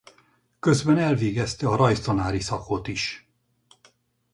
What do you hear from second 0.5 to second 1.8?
Közben elvégezte a